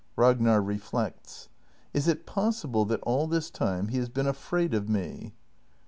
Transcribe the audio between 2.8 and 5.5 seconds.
that all this time he has been afraid of me?